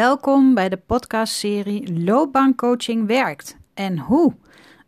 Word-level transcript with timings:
Welkom 0.00 0.54
bij 0.54 0.68
de 0.68 0.76
podcastserie 0.76 2.04
Loopbaancoaching 2.04 3.06
werkt 3.06 3.56
en 3.74 3.98
hoe. 3.98 4.34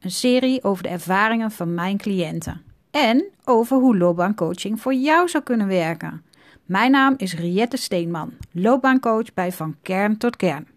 Een 0.01 0.11
serie 0.11 0.65
over 0.65 0.83
de 0.83 0.89
ervaringen 0.89 1.51
van 1.51 1.75
mijn 1.75 1.99
cliënten 1.99 2.65
en 2.91 3.33
over 3.45 3.77
hoe 3.77 3.97
loopbaancoaching 3.97 4.81
voor 4.81 4.95
jou 4.95 5.29
zou 5.29 5.43
kunnen 5.43 5.67
werken. 5.67 6.25
Mijn 6.65 6.91
naam 6.91 7.15
is 7.17 7.35
Riette 7.35 7.77
Steenman, 7.77 8.37
loopbaancoach 8.53 9.35
bij 9.35 9.53
Van 9.53 9.77
Kern 9.83 10.19
tot 10.19 10.37
Kern. 10.37 10.69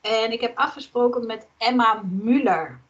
En 0.00 0.32
ik 0.32 0.40
heb 0.40 0.58
afgesproken 0.58 1.26
met 1.26 1.46
Emma 1.58 2.02
Muller. 2.10 2.80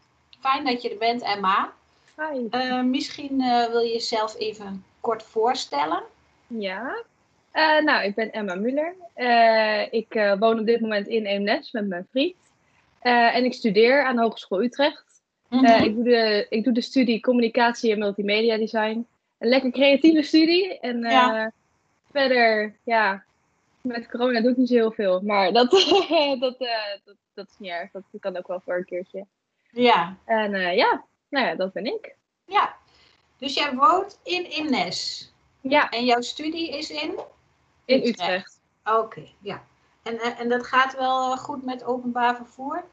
Fijn 0.40 0.64
dat 0.64 0.82
je 0.82 0.90
er 0.90 0.98
bent, 0.98 1.22
Emma. 1.22 1.72
Hi. 2.16 2.46
Uh, 2.50 2.82
misschien 2.82 3.40
uh, 3.40 3.66
wil 3.66 3.80
je 3.80 3.93
jezelf 3.93 4.36
even 4.39 4.84
kort 5.00 5.22
voorstellen. 5.22 6.03
Ja, 6.46 7.04
uh, 7.56 7.84
nou, 7.84 8.04
ik 8.04 8.14
ben 8.14 8.32
Emma 8.32 8.54
Muller. 8.54 8.94
ik 9.90 10.36
woon 10.38 10.58
op 10.58 10.66
dit 10.66 10.80
moment 10.80 11.06
in 11.06 11.26
Eemnes 11.26 11.72
met 11.72 11.86
mijn 11.86 12.06
vriend. 12.10 12.36
en 13.00 13.44
ik 13.44 13.52
studeer 13.52 14.04
aan 14.04 14.16
de 14.16 14.22
Hogeschool 14.22 14.62
Utrecht. 14.62 15.22
Mm 15.48 15.64
-hmm. 15.64 15.84
ik, 15.84 15.94
doe 15.94 16.04
de, 16.04 16.46
ik 16.48 16.64
doe 16.64 16.72
de 16.72 16.80
studie 16.80 17.20
Communicatie 17.20 17.92
en 17.92 17.98
Multimedia 17.98 18.56
Design. 18.56 19.06
Een 19.38 19.48
lekker 19.48 19.70
creatieve 19.70 20.22
studie. 20.22 20.79
En 20.80 21.00
ja. 21.00 21.52
verder, 22.10 22.76
ja, 22.84 23.24
met 23.80 24.08
corona 24.08 24.40
doe 24.40 24.50
ik 24.50 24.57
niet 24.57 24.68
zo 24.68 24.74
heel 24.74 24.93
veel. 24.93 25.20
Maar 25.20 25.52
dat, 25.52 25.70
dat, 26.40 26.58
dat, 26.58 27.16
dat 27.34 27.46
is 27.48 27.58
niet 27.58 27.70
erg. 27.70 27.90
Dat 27.90 28.02
kan 28.20 28.36
ook 28.36 28.46
wel 28.46 28.60
voor 28.60 28.76
een 28.76 28.84
keertje. 28.84 29.26
Ja. 29.70 30.16
En 30.24 30.50
ja, 30.74 31.04
nou 31.29 31.46
ja, 31.46 31.54
dat 31.54 31.72
ben 31.72 31.84
ik. 31.84 32.14
Ja, 32.44 32.77
dus 33.38 33.54
jij 33.54 33.74
woont 33.74 34.20
in 34.24 34.50
Imnes. 34.50 35.30
Ja. 35.60 35.88
En 35.88 36.04
jouw 36.04 36.20
studie 36.20 36.78
is 36.78 36.91
in? 36.91 37.18
In 37.86 37.96
Utrecht. 37.96 38.20
Utrecht. 38.20 38.60
Oké, 38.84 38.98
okay, 38.98 39.34
ja. 39.40 39.64
En, 40.02 40.18
en 40.18 40.48
dat 40.48 40.66
gaat 40.66 40.96
wel 40.96 41.36
goed 41.36 41.64
met 41.64 41.84
openbaar 41.84 42.36
vervoer? 42.36 42.84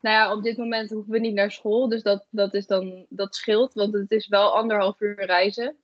Nou 0.00 0.16
ja, 0.16 0.32
op 0.32 0.42
dit 0.42 0.56
moment 0.56 0.90
hoeven 0.90 1.12
we 1.12 1.18
niet 1.18 1.34
naar 1.34 1.50
school, 1.50 1.88
dus 1.88 2.02
dat, 2.02 2.26
dat, 2.30 2.54
is 2.54 2.66
dan, 2.66 3.06
dat 3.08 3.34
scheelt, 3.34 3.74
want 3.74 3.92
het 3.92 4.10
is 4.10 4.28
wel 4.28 4.56
anderhalf 4.56 5.00
uur 5.00 5.24
reizen. 5.24 5.76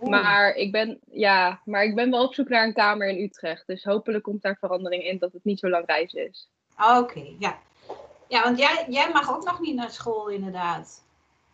Maar 0.00 0.54
ik, 0.54 0.72
ben, 0.72 0.98
ja, 1.10 1.60
maar 1.64 1.84
ik 1.84 1.94
ben 1.94 2.10
wel 2.10 2.24
op 2.24 2.34
zoek 2.34 2.48
naar 2.48 2.64
een 2.64 2.72
kamer 2.72 3.08
in 3.08 3.22
Utrecht, 3.22 3.66
dus 3.66 3.84
hopelijk 3.84 4.24
komt 4.24 4.42
daar 4.42 4.56
verandering 4.60 5.02
in 5.02 5.18
dat 5.18 5.32
het 5.32 5.44
niet 5.44 5.58
zo 5.58 5.68
lang 5.68 5.86
reizen 5.86 6.28
is. 6.28 6.50
Oké, 6.76 6.98
okay, 6.98 7.36
ja. 7.38 7.58
Ja, 8.28 8.42
want 8.42 8.58
jij, 8.58 8.86
jij 8.88 9.10
mag 9.12 9.30
ook 9.36 9.44
nog 9.44 9.60
niet 9.60 9.74
naar 9.74 9.90
school 9.90 10.28
inderdaad. 10.28 11.04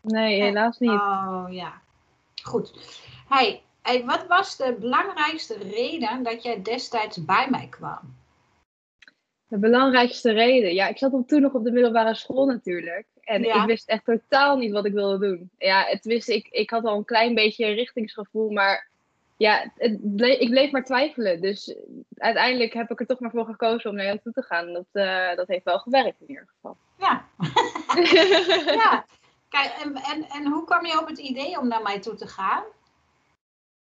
Nee, 0.01 0.43
helaas 0.43 0.79
niet. 0.79 0.91
Oh 0.91 1.47
ja, 1.49 1.81
goed. 2.43 2.73
Hey, 3.29 3.63
hey, 3.85 4.05
wat 4.05 4.27
was 4.27 4.57
de 4.57 4.77
belangrijkste 4.81 5.59
reden 5.59 6.23
dat 6.23 6.43
jij 6.43 6.63
destijds 6.63 7.25
bij 7.25 7.47
mij 7.51 7.67
kwam? 7.71 8.17
De 9.47 9.59
belangrijkste 9.59 10.33
reden? 10.33 10.75
Ja, 10.75 10.89
ik 10.89 10.99
zat 10.99 11.13
op 11.13 11.29
toen 11.29 11.41
nog 11.41 11.53
op 11.53 11.65
de 11.65 11.73
middelbare 11.73 12.15
school 12.15 12.47
natuurlijk. 12.47 13.07
En 13.21 13.43
ja. 13.43 13.61
ik 13.61 13.67
wist 13.67 13.89
echt 13.89 14.05
totaal 14.05 14.57
niet 14.57 14.73
wat 14.73 14.85
ik 14.85 14.93
wilde 14.93 15.27
doen. 15.27 15.51
Ja, 15.59 15.85
het 15.85 16.05
wist, 16.05 16.29
ik, 16.29 16.49
ik 16.51 16.71
had 16.71 16.85
al 16.85 16.97
een 16.97 17.05
klein 17.05 17.35
beetje 17.35 17.67
een 17.67 17.75
richtingsgevoel, 17.75 18.51
maar 18.51 18.89
ja, 19.37 19.73
het 19.77 20.17
bleef, 20.17 20.39
ik 20.39 20.51
bleef 20.51 20.71
maar 20.71 20.85
twijfelen. 20.85 21.41
Dus 21.41 21.77
uiteindelijk 22.17 22.73
heb 22.73 22.91
ik 22.91 23.01
er 23.01 23.07
toch 23.07 23.21
maar 23.21 23.31
voor 23.31 23.45
gekozen 23.45 23.91
om 23.91 23.97
naar 23.97 24.05
jou 24.05 24.19
toe 24.19 24.33
te 24.33 24.43
gaan. 24.43 24.73
Dat, 24.73 24.87
uh, 24.93 25.35
dat 25.35 25.49
heeft 25.49 25.65
wel 25.65 25.79
gewerkt 25.79 26.21
in 26.21 26.29
ieder 26.29 26.49
geval. 26.55 26.77
Ja. 26.99 27.25
ja. 28.83 29.05
Kijk, 29.49 29.73
en, 29.83 29.95
en, 29.95 30.29
en 30.29 30.47
hoe 30.47 30.65
kwam 30.65 30.87
je 30.87 31.01
op 31.01 31.07
het 31.07 31.19
idee 31.19 31.59
om 31.59 31.69
naar 31.69 31.83
mij 31.83 32.01
toe 32.01 32.15
te 32.15 32.27
gaan? 32.27 32.63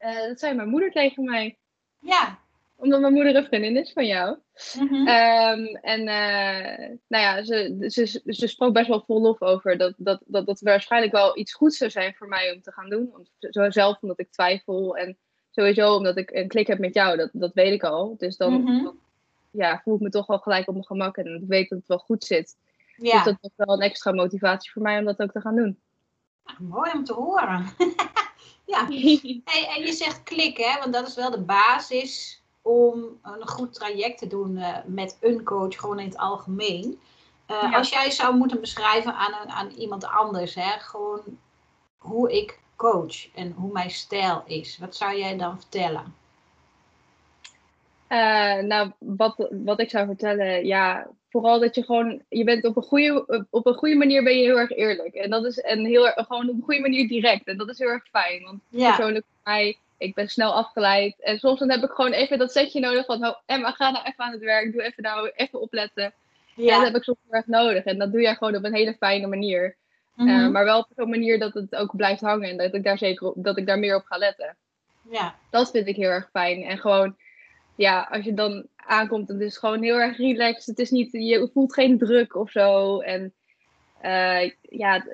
Uh, 0.00 0.26
dat 0.26 0.38
zei 0.38 0.54
mijn 0.54 0.68
moeder 0.68 0.90
tegen 0.90 1.24
mij. 1.24 1.56
Ja. 1.98 2.38
Omdat 2.76 3.00
mijn 3.00 3.12
moeder 3.12 3.36
een 3.36 3.44
vriendin 3.44 3.76
is 3.76 3.92
van 3.92 4.06
jou. 4.06 4.36
Mm 4.78 4.88
-hmm. 4.88 5.08
um, 5.08 5.76
en 5.76 6.00
uh, 6.00 6.96
nou 7.06 7.24
ja, 7.24 7.42
ze, 7.42 7.76
ze, 7.88 8.22
ze 8.26 8.46
sprak 8.46 8.72
best 8.72 8.88
wel 8.88 9.04
vol 9.06 9.20
lof 9.20 9.42
over 9.42 9.78
dat 9.78 9.94
dat, 9.96 10.22
dat 10.26 10.46
dat 10.46 10.60
waarschijnlijk 10.60 11.12
wel 11.12 11.38
iets 11.38 11.54
goeds 11.54 11.76
zou 11.76 11.90
zijn 11.90 12.14
voor 12.14 12.28
mij 12.28 12.52
om 12.52 12.62
te 12.62 12.72
gaan 12.72 12.90
doen. 12.90 13.28
Zo 13.38 13.70
zelf 13.70 13.98
omdat 14.00 14.20
ik 14.20 14.30
twijfel 14.30 14.96
en 14.96 15.16
sowieso 15.50 15.94
omdat 15.94 16.16
ik 16.16 16.30
een 16.30 16.48
klik 16.48 16.66
heb 16.66 16.78
met 16.78 16.94
jou, 16.94 17.16
dat, 17.16 17.30
dat 17.32 17.54
weet 17.54 17.72
ik 17.72 17.82
al. 17.82 18.14
Dus 18.18 18.36
dan 18.36 18.52
mm 18.52 18.66
-hmm. 18.66 18.98
ja, 19.50 19.80
voel 19.84 19.94
ik 19.94 20.00
me 20.00 20.10
toch 20.10 20.26
wel 20.26 20.38
gelijk 20.38 20.68
op 20.68 20.74
mijn 20.74 20.86
gemak 20.86 21.16
en 21.16 21.34
ik 21.42 21.48
weet 21.48 21.68
dat 21.68 21.78
het 21.78 21.88
wel 21.88 21.98
goed 21.98 22.24
zit. 22.24 22.56
Ja. 22.96 23.12
Dus 23.12 23.24
dat 23.24 23.36
was 23.40 23.66
wel 23.66 23.74
een 23.74 23.88
extra 23.90 24.12
motivatie 24.12 24.72
voor 24.72 24.82
mij 24.82 24.98
om 24.98 25.04
dat 25.04 25.20
ook 25.20 25.32
te 25.32 25.40
gaan 25.40 25.56
doen. 25.56 25.78
Mooi 26.58 26.90
om 26.92 27.04
te 27.04 27.12
horen. 27.12 27.68
ja, 28.72 28.86
hey, 29.44 29.68
en 29.76 29.82
je 29.86 29.92
zegt 29.92 30.22
klik, 30.22 30.56
hè? 30.56 30.78
want 30.78 30.92
dat 30.92 31.08
is 31.08 31.14
wel 31.14 31.30
de 31.30 31.40
basis 31.40 32.42
om 32.62 33.18
een 33.22 33.48
goed 33.48 33.74
traject 33.74 34.18
te 34.18 34.26
doen 34.26 34.56
uh, 34.56 34.76
met 34.86 35.16
een 35.20 35.44
coach, 35.44 35.76
gewoon 35.80 35.98
in 35.98 36.08
het 36.08 36.18
algemeen. 36.18 37.00
Uh, 37.50 37.62
ja. 37.62 37.76
Als 37.76 37.88
jij 37.88 38.10
zou 38.10 38.36
moeten 38.36 38.60
beschrijven 38.60 39.14
aan, 39.14 39.32
een, 39.42 39.50
aan 39.50 39.70
iemand 39.70 40.04
anders, 40.04 40.54
hè? 40.54 40.78
gewoon 40.78 41.38
hoe 41.98 42.32
ik 42.32 42.60
coach 42.76 43.34
en 43.34 43.52
hoe 43.52 43.72
mijn 43.72 43.90
stijl 43.90 44.42
is, 44.46 44.78
wat 44.78 44.96
zou 44.96 45.16
jij 45.16 45.36
dan 45.36 45.58
vertellen? 45.60 46.14
Uh, 48.08 48.58
nou, 48.58 48.92
wat, 48.98 49.48
wat 49.50 49.80
ik 49.80 49.90
zou 49.90 50.06
vertellen, 50.06 50.66
ja, 50.66 51.06
vooral 51.30 51.60
dat 51.60 51.74
je 51.74 51.84
gewoon, 51.84 52.22
je 52.28 52.44
bent 52.44 52.64
op 52.64 52.76
een 52.76 52.82
goede, 52.82 53.46
op 53.50 53.66
een 53.66 53.74
goede 53.74 53.94
manier 53.94 54.22
ben 54.22 54.38
je 54.38 54.44
heel 54.44 54.58
erg 54.58 54.70
eerlijk. 54.70 55.14
En 55.14 55.30
dat 55.30 55.44
is 55.44 55.60
en 55.60 55.84
heel 55.84 56.04
gewoon 56.04 56.48
op 56.48 56.56
een 56.56 56.62
goede 56.62 56.80
manier 56.80 57.08
direct. 57.08 57.46
En 57.46 57.56
dat 57.56 57.68
is 57.68 57.78
heel 57.78 57.88
erg 57.88 58.08
fijn. 58.10 58.42
Want 58.42 58.60
ja. 58.68 58.96
persoonlijk 58.96 59.24
voor 59.26 59.52
mij, 59.52 59.76
ik 59.98 60.14
ben 60.14 60.28
snel 60.28 60.54
afgeleid. 60.54 61.20
En 61.20 61.38
soms 61.38 61.58
dan 61.58 61.70
heb 61.70 61.82
ik 61.82 61.90
gewoon 61.90 62.12
even 62.12 62.38
dat 62.38 62.52
setje 62.52 62.80
nodig 62.80 63.04
van, 63.04 63.26
oh, 63.26 63.34
Emma, 63.46 63.70
ga 63.70 63.90
nou 63.90 64.04
even 64.04 64.24
aan 64.24 64.32
het 64.32 64.40
werk. 64.40 64.72
Doe 64.72 64.82
even 64.82 65.02
nou, 65.02 65.30
even 65.34 65.60
opletten. 65.60 66.12
Ja. 66.54 66.72
En 66.72 66.76
dat 66.78 66.86
heb 66.86 66.96
ik 66.96 67.02
soms 67.02 67.18
heel 67.24 67.34
erg 67.34 67.46
nodig. 67.46 67.84
En 67.84 67.98
dat 67.98 68.12
doe 68.12 68.20
jij 68.20 68.34
gewoon 68.34 68.56
op 68.56 68.64
een 68.64 68.74
hele 68.74 68.94
fijne 68.94 69.26
manier. 69.26 69.76
Mm 70.14 70.28
-hmm. 70.28 70.44
uh, 70.44 70.50
maar 70.50 70.64
wel 70.64 70.78
op 70.78 70.88
zo'n 70.96 71.10
manier 71.10 71.38
dat 71.38 71.54
het 71.54 71.76
ook 71.76 71.96
blijft 71.96 72.20
hangen. 72.20 72.48
En 72.48 72.56
dat 72.56 72.74
ik 72.74 72.84
daar 72.84 72.98
zeker 72.98 73.26
op, 73.26 73.34
dat 73.36 73.58
ik 73.58 73.66
daar 73.66 73.78
meer 73.78 73.96
op 73.96 74.04
ga 74.04 74.16
letten. 74.16 74.56
Ja. 75.10 75.34
Dat 75.50 75.70
vind 75.70 75.86
ik 75.86 75.96
heel 75.96 76.10
erg 76.10 76.28
fijn. 76.32 76.62
En 76.62 76.78
gewoon 76.78 77.16
ja, 77.78 78.08
als 78.10 78.24
je 78.24 78.34
dan 78.34 78.66
aankomt, 78.76 79.28
dan 79.28 79.40
is 79.40 79.44
het 79.44 79.58
gewoon 79.58 79.82
heel 79.82 79.96
erg 79.96 80.16
relaxed. 80.16 80.66
Het 80.66 80.78
is 80.78 80.90
niet, 80.90 81.12
je 81.12 81.50
voelt 81.52 81.74
geen 81.74 81.98
druk 81.98 82.34
of 82.34 82.50
zo. 82.50 82.98
En 83.00 83.34
uh, 84.02 84.50
ja, 84.60 85.04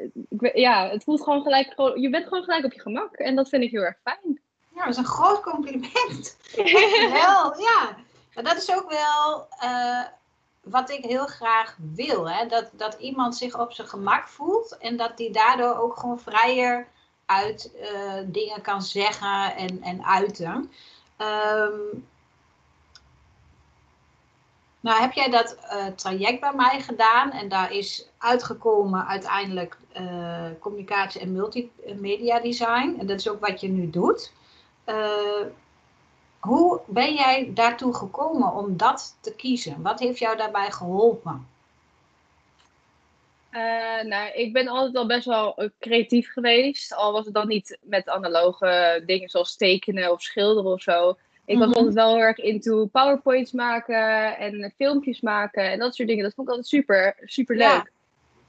ja, 0.54 0.88
het 0.88 1.04
voelt 1.04 1.22
gewoon 1.22 1.42
gelijk, 1.42 1.72
gewoon, 1.74 2.00
je 2.00 2.10
bent 2.10 2.24
gewoon 2.24 2.42
gelijk 2.42 2.64
op 2.64 2.72
je 2.72 2.80
gemak. 2.80 3.16
En 3.16 3.34
dat 3.34 3.48
vind 3.48 3.62
ik 3.62 3.70
heel 3.70 3.82
erg 3.82 3.98
fijn. 4.02 4.40
Ja, 4.74 4.80
dat 4.80 4.88
is 4.88 4.96
een 4.96 5.04
groot 5.04 5.42
compliment. 5.42 6.36
wel, 7.22 7.60
ja. 7.60 7.96
Maar 8.34 8.44
dat 8.44 8.56
is 8.56 8.74
ook 8.74 8.90
wel 8.90 9.46
uh, 9.62 10.04
wat 10.62 10.90
ik 10.90 11.04
heel 11.04 11.26
graag 11.26 11.76
wil. 11.94 12.30
Hè? 12.30 12.46
Dat, 12.46 12.70
dat 12.72 12.96
iemand 13.00 13.36
zich 13.36 13.60
op 13.60 13.72
zijn 13.72 13.88
gemak 13.88 14.28
voelt. 14.28 14.76
En 14.78 14.96
dat 14.96 15.16
die 15.16 15.30
daardoor 15.30 15.76
ook 15.76 15.96
gewoon 15.96 16.20
vrijer 16.20 16.86
uit 17.26 17.70
uh, 17.80 18.12
dingen 18.26 18.60
kan 18.60 18.82
zeggen 18.82 19.56
en, 19.56 19.82
en 19.82 20.04
uiten. 20.04 20.70
Um, 21.18 22.06
nou, 24.84 25.00
heb 25.00 25.12
jij 25.12 25.30
dat 25.30 25.58
uh, 25.62 25.86
traject 25.86 26.40
bij 26.40 26.52
mij 26.54 26.80
gedaan 26.80 27.30
en 27.30 27.48
daar 27.48 27.72
is 27.72 28.08
uitgekomen 28.18 29.06
uiteindelijk 29.06 29.78
uh, 30.00 30.46
communicatie 30.60 31.20
en 31.20 31.32
multimedia 31.32 32.40
design. 32.40 32.96
En 32.98 33.06
dat 33.06 33.18
is 33.18 33.28
ook 33.28 33.46
wat 33.46 33.60
je 33.60 33.68
nu 33.68 33.90
doet. 33.90 34.32
Uh, 34.86 35.46
hoe 36.38 36.80
ben 36.86 37.14
jij 37.14 37.50
daartoe 37.54 37.94
gekomen 37.94 38.52
om 38.52 38.76
dat 38.76 39.16
te 39.20 39.34
kiezen? 39.34 39.82
Wat 39.82 40.00
heeft 40.00 40.18
jou 40.18 40.36
daarbij 40.36 40.70
geholpen? 40.70 41.46
nou, 44.02 44.32
ik 44.34 44.52
ben 44.52 44.68
altijd 44.68 44.96
al 44.96 45.06
best 45.06 45.26
wel 45.26 45.70
creatief 45.80 46.32
geweest. 46.32 46.94
Al 46.94 47.12
was 47.12 47.24
het 47.24 47.34
dan 47.34 47.48
niet 47.48 47.78
met 47.80 48.08
analoge 48.08 49.02
dingen 49.06 49.28
zoals 49.28 49.56
tekenen 49.56 50.12
of 50.12 50.22
schilderen 50.22 50.72
of 50.72 50.82
zo. 50.82 51.16
Ik 51.46 51.58
was 51.58 51.74
altijd 51.74 51.94
wel 51.94 52.14
heel 52.14 52.22
erg 52.22 52.38
into 52.38 52.86
powerpoints 52.86 53.52
maken 53.52 54.36
en 54.38 54.72
filmpjes 54.76 55.20
maken 55.20 55.70
en 55.70 55.78
dat 55.78 55.94
soort 55.94 56.08
dingen. 56.08 56.24
Dat 56.24 56.34
vond 56.34 56.48
ik 56.48 56.54
altijd 56.54 56.72
super, 56.72 57.16
super 57.24 57.56
leuk. 57.56 57.66
Ja. 57.66 57.86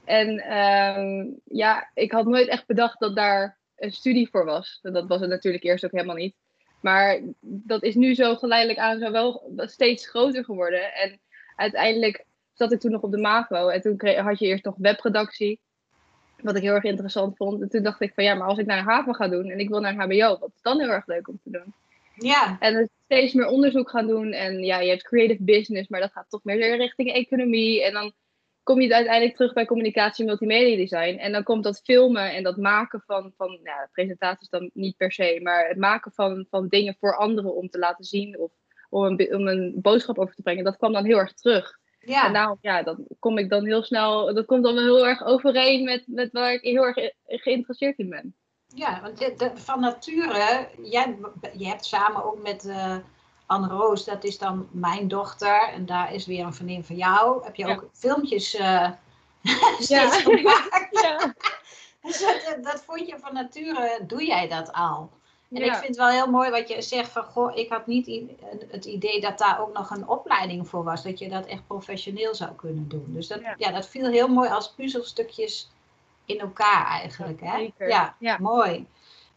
En 0.06 0.57
um, 0.57 1.39
ja, 1.44 1.89
ik 1.94 2.12
had 2.12 2.25
nooit 2.25 2.47
echt 2.47 2.68
bedacht 2.68 3.00
dat 3.00 3.15
daar 3.15 3.57
een 3.75 3.92
studie 3.92 4.30
voor 4.30 4.45
was. 4.45 4.80
Dat 4.81 5.07
was 5.07 5.19
het 5.19 5.30
natuurlijk 5.30 5.63
eerst 5.63 5.86
ook 5.86 5.92
helemaal 5.92 6.15
niet. 6.15 6.36
Maar 6.81 7.19
dat 7.42 7.83
is 7.83 7.95
nu 7.95 8.15
zo 8.15 8.36
geleidelijk 8.36 8.80
aan 8.80 9.00
zo 9.00 9.12
wel 9.12 9.51
steeds 9.56 10.07
groter 10.07 10.44
geworden. 10.44 10.94
En 10.94 11.19
uiteindelijk 11.56 12.25
zat 12.53 12.71
ik 12.71 12.80
toen 12.80 12.92
nog 12.92 13.01
op 13.01 13.12
de 13.12 13.18
MAVO. 13.18 13.68
En 13.68 13.81
toen 13.81 13.97
kreeg, 13.97 14.19
had 14.19 14.39
je 14.39 14.45
eerst 14.45 14.65
nog 14.65 14.75
webredactie. 14.77 15.59
Wat 16.42 16.56
ik 16.56 16.62
heel 16.62 16.74
erg 16.74 16.83
interessant 16.83 17.38
vond. 17.38 17.62
En 17.62 17.69
toen 17.69 17.83
dacht 17.83 18.01
ik 18.01 18.13
van 18.13 18.24
ja, 18.24 18.33
maar 18.33 18.47
als 18.47 18.57
ik 18.57 18.65
naar 18.65 18.77
een 18.77 18.83
haven 18.83 19.15
ga 19.15 19.27
doen 19.27 19.50
en 19.50 19.59
ik 19.59 19.69
wil 19.69 19.80
naar 19.80 19.94
een 19.94 20.01
HBO, 20.01 20.39
wat 20.39 20.51
is 20.56 20.62
dan 20.62 20.80
heel 20.80 20.89
erg 20.89 21.07
leuk 21.07 21.27
om 21.27 21.39
te 21.44 21.50
doen? 21.50 21.74
Ja. 22.15 22.57
En 22.59 22.73
dus 22.73 22.88
steeds 23.03 23.33
meer 23.33 23.47
onderzoek 23.47 23.89
gaan 23.89 24.07
doen. 24.07 24.31
En 24.31 24.63
ja, 24.63 24.79
je 24.79 24.89
hebt 24.89 25.03
creative 25.03 25.44
business, 25.44 25.89
maar 25.89 26.00
dat 26.00 26.12
gaat 26.12 26.29
toch 26.29 26.44
meer 26.44 26.77
richting 26.77 27.12
economie. 27.12 27.83
En 27.83 27.94
dan 27.94 28.13
kom 28.63 28.81
je 28.81 28.94
uiteindelijk 28.94 29.35
terug 29.35 29.53
bij 29.53 29.65
communicatie 29.65 30.19
en 30.23 30.29
multimedia 30.29 30.77
design. 30.77 31.17
En 31.17 31.31
dan 31.31 31.44
komt 31.44 31.63
dat 31.63 31.81
filmen 31.83 32.33
en 32.33 32.44
dat 32.44 32.57
maken 32.57 33.03
van, 33.06 33.33
van 33.38 33.59
ja, 33.63 33.89
presentaties 33.91 34.50
dan 34.50 34.69
niet 34.73 34.97
per 34.97 35.12
se, 35.12 35.39
maar 35.44 35.67
het 35.67 35.77
maken 35.77 36.12
van, 36.12 36.45
van 36.50 36.67
dingen 36.67 36.95
voor 37.00 37.17
anderen 37.17 37.56
om 37.56 37.69
te 37.69 37.79
laten 37.79 38.06
zien. 38.06 38.39
Of 38.39 38.51
om 38.89 39.06
een, 39.06 39.35
om 39.35 39.47
een 39.47 39.73
boodschap 39.81 40.18
over 40.18 40.35
te 40.35 40.41
brengen, 40.41 40.63
dat 40.63 40.77
kwam 40.77 40.94
dan 40.94 41.06
heel 41.06 41.18
erg 41.18 41.33
terug. 41.33 41.77
Ja. 42.00 42.27
En 42.27 42.33
daarom, 42.33 42.57
ja, 42.61 42.83
dan 42.83 43.07
kom 43.19 43.38
ik 43.38 43.50
dan 43.50 43.65
heel 43.65 43.83
snel, 43.83 44.33
dat 44.33 44.45
komt 44.45 44.63
dan 44.63 44.75
wel 44.75 44.83
heel 44.83 45.07
erg 45.07 45.23
overeen 45.23 45.83
met, 45.83 46.03
met 46.07 46.31
waar 46.31 46.53
ik 46.53 46.61
heel 46.61 46.85
erg 46.85 47.11
geïnteresseerd 47.25 47.97
in 47.97 48.09
ben. 48.09 48.35
Ja, 48.75 49.01
want 49.01 49.18
de, 49.18 49.51
van 49.56 49.80
nature, 49.80 50.69
jij, 50.81 51.18
je 51.57 51.68
hebt 51.68 51.86
samen 51.86 52.24
ook 52.25 52.42
met 52.42 52.66
uh, 52.66 52.95
Anne 53.45 53.68
Roos, 53.68 54.06
dat 54.06 54.24
is 54.24 54.38
dan 54.38 54.68
mijn 54.72 55.07
dochter, 55.07 55.69
en 55.69 55.86
daar 55.86 56.13
is 56.13 56.25
weer 56.25 56.45
een 56.45 56.54
vriendin 56.54 56.83
van 56.83 56.95
jou, 56.95 57.44
heb 57.44 57.56
je 57.56 57.68
ook 57.68 57.89
filmpjes 57.94 58.56
uh, 58.56 58.89
ja. 59.88 60.10
gemaakt. 60.10 61.01
ja. 61.01 61.33
dus 62.01 62.19
dat, 62.19 62.63
dat 62.63 62.83
vond 62.86 63.07
je 63.07 63.19
van 63.19 63.33
nature, 63.33 64.00
doe 64.07 64.25
jij 64.25 64.48
dat 64.48 64.74
al? 64.74 65.10
En 65.51 65.63
ik 65.63 65.74
vind 65.74 65.88
het 65.88 65.98
wel 65.98 66.07
heel 66.07 66.30
mooi 66.30 66.50
wat 66.50 66.69
je 66.69 66.81
zegt 66.81 67.12
van, 67.12 67.24
goh, 67.24 67.57
ik 67.57 67.69
had 67.69 67.88
niet 67.88 68.31
het 68.68 68.86
idee 68.86 69.21
dat 69.21 69.38
daar 69.38 69.62
ook 69.62 69.74
nog 69.74 69.89
een 69.89 70.07
opleiding 70.07 70.68
voor 70.68 70.83
was. 70.83 71.04
Dat 71.04 71.19
je 71.19 71.30
dat 71.30 71.45
echt 71.45 71.68
professioneel 71.68 72.36
zou 72.36 72.51
kunnen 72.56 72.88
doen. 72.88 73.06
Dus 73.07 73.28
dat, 73.28 73.39
ja. 73.57 73.71
dat 73.71 73.88
viel 73.88 74.10
heel 74.10 74.28
mooi 74.28 74.50
als 74.50 74.74
puzzelstukjes 74.74 75.69
in 76.25 76.39
elkaar 76.39 76.88
eigenlijk. 76.88 77.42
Hè? 77.42 77.72
Ja, 77.77 78.16
ja, 78.19 78.38
mooi. 78.39 78.88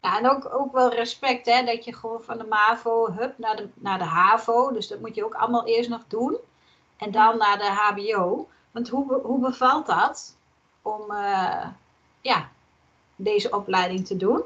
Ja, 0.03 0.19
en 0.19 0.31
ook, 0.31 0.55
ook 0.55 0.73
wel 0.73 0.95
respect, 0.95 1.47
hè, 1.47 1.65
dat 1.65 1.85
je 1.85 1.95
gewoon 1.95 2.23
van 2.23 2.39
de 2.39 2.45
MAVO 2.45 3.13
hup, 3.13 3.39
naar, 3.39 3.57
de, 3.57 3.69
naar 3.75 3.99
de 3.99 4.05
HAVO. 4.05 4.73
Dus 4.73 4.89
dat 4.89 5.01
moet 5.01 5.15
je 5.15 5.25
ook 5.25 5.35
allemaal 5.35 5.67
eerst 5.67 5.91
nog 5.91 6.05
doen. 6.09 6.37
En 6.97 7.11
dan 7.11 7.39
naar 7.39 7.59
de 7.59 7.65
HBO. 7.65 8.49
Want 8.71 8.89
hoe, 8.89 9.15
hoe 9.15 9.41
bevalt 9.41 9.87
dat 9.87 10.37
om 10.83 11.11
uh, 11.11 11.67
ja, 12.21 12.49
deze 13.17 13.51
opleiding 13.51 14.07
te 14.07 14.17
doen? 14.17 14.43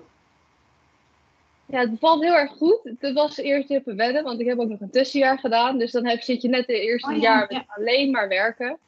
Ja, 1.66 1.78
het 1.78 1.98
valt 1.98 2.22
heel 2.22 2.34
erg 2.34 2.52
goed. 2.52 2.80
Het 2.98 3.12
was 3.12 3.36
eerst 3.36 3.70
even 3.70 3.96
wedden, 3.96 4.24
want 4.24 4.40
ik 4.40 4.46
heb 4.46 4.58
ook 4.58 4.68
nog 4.68 4.80
een 4.80 4.90
tussenjaar 4.90 5.38
gedaan. 5.38 5.78
Dus 5.78 5.92
dan 5.92 6.06
heb, 6.06 6.20
zit 6.20 6.42
je 6.42 6.48
net 6.48 6.68
in 6.68 6.74
het 6.74 6.84
eerste 6.84 7.10
oh 7.10 7.20
jaar 7.20 7.46
met 7.48 7.64
alleen 7.66 8.10
maar 8.10 8.28
werken. 8.28 8.78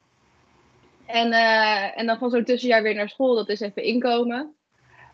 En, 1.06 1.32
uh, 1.32 1.98
en 1.98 2.06
dan 2.06 2.18
van 2.18 2.30
zo'n 2.30 2.44
tussenjaar 2.44 2.82
weer 2.82 2.94
naar 2.94 3.08
school, 3.08 3.34
dat 3.34 3.48
is 3.48 3.60
even 3.60 3.82
inkomen. 3.82 4.54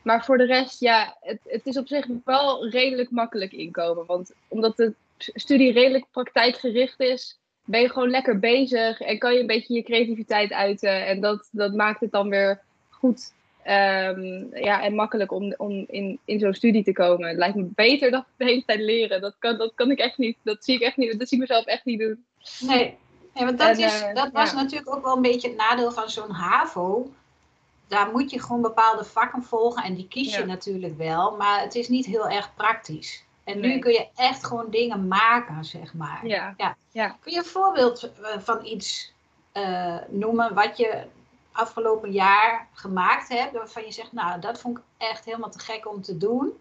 Maar 0.03 0.25
voor 0.25 0.39
de 0.39 0.47
rest, 0.47 0.81
ja, 0.81 1.17
het, 1.21 1.39
het 1.45 1.67
is 1.67 1.77
op 1.77 1.89
zich 1.89 2.07
wel 2.25 2.69
redelijk 2.69 3.11
makkelijk 3.11 3.53
inkomen. 3.53 4.07
Want 4.07 4.33
omdat 4.49 4.77
de 4.77 4.95
studie 5.19 5.73
redelijk 5.73 6.07
praktijkgericht 6.11 7.01
is, 7.01 7.39
ben 7.65 7.81
je 7.81 7.91
gewoon 7.91 8.11
lekker 8.11 8.39
bezig 8.39 9.01
en 9.01 9.19
kan 9.19 9.35
je 9.35 9.41
een 9.41 9.47
beetje 9.47 9.75
je 9.75 9.83
creativiteit 9.83 10.53
uiten. 10.53 11.07
En 11.07 11.21
dat, 11.21 11.49
dat 11.53 11.75
maakt 11.75 12.01
het 12.01 12.11
dan 12.11 12.29
weer 12.29 12.61
goed 12.89 13.33
Um, 13.67 14.49
ja, 14.57 14.83
en 14.83 14.95
makkelijk 14.95 15.33
om, 15.33 15.55
om 15.57 15.85
in, 15.89 16.19
in 16.25 16.39
zo'n 16.39 16.55
studie 16.55 16.85
te 16.85 16.93
komen. 16.93 17.29
Het 17.29 17.39
lijkt 17.39 17.57
me 17.57 17.69
beter 17.75 18.11
dan 18.11 18.25
de 18.37 18.45
hele 18.45 18.65
tijd 18.65 18.81
leren. 18.81 19.21
Dat 19.21 19.35
kan, 19.39 19.59
dat 19.59 19.73
kan 19.75 19.91
ik 19.91 19.99
echt 19.99 20.19
niet. 20.19 20.37
Dat 20.43 20.65
zie 20.65 20.75
ik 20.75 20.81
echt 20.81 20.97
niet. 20.97 21.19
Dat 21.19 21.29
zie 21.29 21.37
ik 21.43 21.49
mezelf 21.49 21.65
echt 21.65 21.85
niet 21.85 21.99
doen. 21.99 22.25
Nee, 22.61 22.97
ja, 23.32 23.44
want 23.44 23.59
dat, 23.59 23.79
is, 23.79 24.03
uh, 24.03 24.15
dat 24.15 24.31
was 24.32 24.53
natuurlijk 24.53 24.94
ook 24.94 25.05
wel 25.05 25.17
een 25.17 25.23
beetje 25.23 25.49
het 25.49 25.56
nadeel 25.56 25.93
van 25.93 26.11
zo'n 26.11 26.31
HAVO. 26.31 27.11
Daar 27.88 28.11
moet 28.11 28.31
je 28.31 28.41
gewoon 28.41 28.62
bepaalde 28.62 29.05
vakken 29.05 29.43
volgen 29.43 29.82
en 29.82 29.94
die 29.94 30.09
kies 30.09 30.37
je 30.37 30.44
natuurlijk 30.44 30.97
wel. 30.97 31.37
Maar 31.37 31.61
het 31.61 31.75
is 31.75 31.88
niet 31.88 32.06
heel 32.06 32.29
erg 32.29 32.55
praktisch. 32.55 33.25
En 33.44 33.61
nu 33.61 33.79
kun 33.79 33.93
je 33.93 34.09
echt 34.15 34.47
gewoon 34.47 34.71
dingen 34.71 35.09
maken, 35.09 35.65
zeg 35.65 35.94
maar. 35.94 36.27
Ja. 36.27 36.55
Ja. 36.91 37.09
Kun 37.21 37.32
je 37.32 37.38
een 37.38 37.44
voorbeeld 37.44 38.12
eh, 38.23 38.38
van 38.38 38.65
iets 38.65 39.12
uh, 39.53 39.97
noemen 40.09 40.55
wat 40.55 40.76
je 40.76 41.05
afgelopen 41.53 42.12
jaar 42.12 42.69
gemaakt 42.73 43.29
hebt, 43.29 43.53
waarvan 43.53 43.85
je 43.85 43.93
zegt, 43.93 44.12
nou, 44.12 44.41
dat 44.41 44.61
vond 44.61 44.79
ik 44.79 44.85
echt 44.97 45.25
helemaal 45.25 45.50
te 45.50 45.59
gek 45.59 45.88
om 45.88 46.03
te 46.03 46.17
doen? 46.17 46.53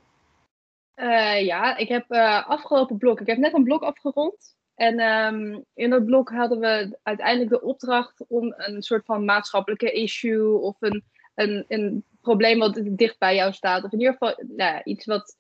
Uh, 0.96 1.46
ja, 1.46 1.78
ik 1.78 1.88
heb 1.88 2.12
uh, 2.12 2.50
afgelopen 2.50 2.98
blok, 2.98 3.20
ik 3.20 3.28
heb 3.28 3.38
net 3.38 3.54
een 3.54 3.64
blok 3.64 3.82
afgerond. 3.82 4.58
En 4.80 5.00
um, 5.00 5.66
in 5.74 5.90
dat 5.90 6.06
blok 6.06 6.30
hadden 6.30 6.60
we 6.60 6.98
uiteindelijk 7.04 7.50
de 7.50 7.62
opdracht 7.62 8.26
om 8.28 8.54
een 8.58 8.82
soort 8.82 9.06
van 9.06 9.26
maatschappelijke 9.26 9.92
issue 9.92 10.58
of 10.58 10.76
een, 10.80 11.04
een, 11.36 11.66
een 11.68 12.04
probleem 12.22 12.60
wat 12.60 12.82
dicht 12.84 13.18
bij 13.18 13.36
jou 13.36 13.54
staat. 13.54 13.84
Of 13.84 13.92
in 13.92 14.00
ieder 14.00 14.14
geval 14.14 14.44
nou, 14.48 14.82
iets 14.84 15.06
wat. 15.06 15.38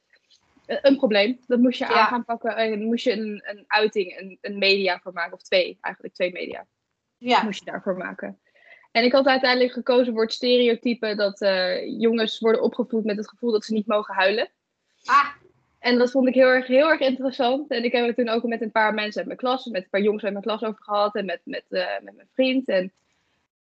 Een 0.66 0.98
probleem, 0.98 1.40
dat 1.48 1.60
moest 1.60 1.80
je 1.80 1.88
aan 1.88 2.08
gaan 2.08 2.26
pakken. 2.26 2.56
En 2.56 2.84
moest 2.84 3.04
je 3.04 3.12
een, 3.12 3.44
een 3.46 3.64
uiting, 3.68 4.20
een, 4.20 4.38
een 4.42 4.58
media 4.58 5.00
voor 5.00 5.14
maken, 5.14 5.34
of 5.34 5.42
twee, 5.42 5.78
eigenlijk 5.82 6.16
twee 6.16 6.32
media. 6.32 6.68
Ja. 7.18 7.44
Moest 7.44 7.60
je 7.60 7.72
daarvoor 7.72 7.98
maken. 7.98 8.40
En 8.92 9.04
ik 9.04 9.12
had 9.12 9.26
uiteindelijk 9.26 9.74
gekozen 9.74 10.14
voor 10.14 10.24
het 10.24 10.34
stereotype 10.34 11.16
dat 11.16 11.42
uh, 11.42 12.00
jongens 12.00 12.40
worden 12.40 12.62
opgevoed 12.62 13.04
met 13.04 13.18
het 13.18 13.30
gevoel 13.30 13.52
dat 13.52 13.66
ze 13.66 13.74
niet 13.74 13.88
mogen 13.88 14.16
huilen. 14.16 14.50
Ah. 15.06 15.30
En 15.80 15.98
dat 15.98 16.12
vond 16.12 16.28
ik 16.28 16.34
heel 16.34 16.48
erg, 16.48 16.68
heel 16.68 16.90
erg 16.90 17.00
interessant. 17.00 17.72
En 17.72 17.84
ik 17.84 17.92
heb 17.92 18.06
het 18.06 18.16
toen 18.16 18.30
ook 18.30 18.44
met 18.44 18.62
een 18.62 18.72
paar 18.72 18.94
mensen 18.94 19.18
uit 19.18 19.28
mijn 19.28 19.38
klas, 19.38 19.66
met 19.66 19.84
een 19.84 19.90
paar 19.90 20.02
jongens 20.02 20.24
uit 20.24 20.34
mijn 20.34 20.46
klas 20.46 20.64
over 20.64 20.84
gehad. 20.84 21.16
En 21.16 21.26
met, 21.26 21.42
met, 21.44 21.66
uh, 21.70 22.00
met 22.02 22.16
mijn 22.16 22.30
vriend. 22.34 22.68
En 22.68 22.94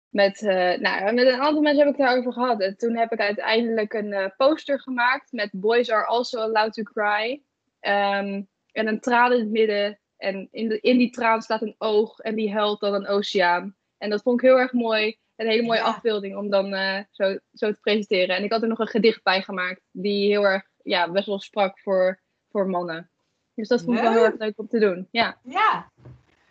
met, 0.10 0.42
uh, 0.42 0.77
nou, 0.77 1.13
met 1.13 1.27
een 1.27 1.42
aantal 1.42 1.62
mensen 1.62 1.86
heb 1.86 1.94
ik 1.94 2.00
daarover 2.00 2.33
gehad. 2.33 2.62
En 2.62 2.77
toen 2.77 2.98
heb 2.98 3.12
ik 3.12 3.19
uiteindelijk 3.19 3.94
een 3.94 4.33
poster 4.38 4.80
gemaakt 4.80 5.31
met 5.31 5.50
Boys 5.51 5.92
are 5.92 6.06
also 6.06 6.39
allowed 6.39 6.74
to 6.74 6.83
cry. 6.83 7.42
Um, 7.81 8.48
en 8.71 8.88
een 8.88 9.00
traan 9.00 9.33
in 9.33 9.39
het 9.39 9.50
midden. 9.50 10.00
En 10.18 10.48
in, 10.51 10.69
de, 10.69 10.80
in 10.80 10.98
die 10.98 11.09
traan 11.09 11.42
staat 11.42 11.62
een 11.62 11.75
oog 11.77 12.19
en 12.19 12.36
die 12.36 12.54
huilt 12.54 12.80
dan 12.80 12.94
een 12.94 13.07
oceaan. 13.07 13.75
En 13.98 14.09
dat 14.09 14.21
vond 14.21 14.42
ik 14.42 14.48
heel 14.48 14.59
erg 14.59 14.74
mooi. 14.74 15.18
Een 15.36 15.48
hele 15.48 15.63
mooie 15.63 15.81
afbeelding 15.81 16.36
om 16.36 16.50
dan 16.50 16.75
zo, 17.12 17.38
zo 17.54 17.71
te 17.71 17.80
presenteren. 17.81 18.36
En 18.36 18.44
ik 18.44 18.51
had 18.51 18.62
er 18.62 18.68
nog 18.68 18.80
een 18.80 18.88
gedicht 18.88 19.24
bij 19.24 19.42
gemaakt. 19.42 19.81
Die 19.92 20.27
heel 20.27 20.44
erg, 20.44 20.63
ja, 20.83 21.12
best 21.12 21.27
wel 21.27 21.39
sprak 21.39 21.80
voor, 21.80 22.19
voor 22.51 22.69
mannen. 22.69 23.09
Dus 23.56 23.68
dat 23.68 23.81
vond 23.81 23.97
ik 23.97 24.03
wel 24.03 24.12
heel 24.12 24.24
erg 24.24 24.38
leuk 24.38 24.59
om 24.59 24.68
te 24.68 24.80
doen. 24.80 25.07
Ja. 25.12 25.38
Ja. 25.44 25.91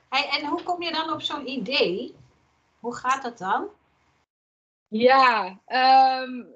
Hey, 0.09 0.29
en 0.39 0.47
hoe 0.47 0.63
kom 0.63 0.83
je 0.83 0.93
dan 0.93 1.13
op 1.13 1.23
zo'n 1.23 1.49
idee? 1.49 2.15
Hoe 2.81 2.95
gaat 2.95 3.23
dat 3.23 3.39
dan? 3.39 3.69
Ja, 4.89 5.61
um, 6.23 6.47